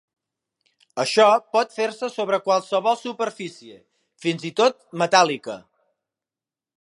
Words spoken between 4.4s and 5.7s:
i tot metàl·lica.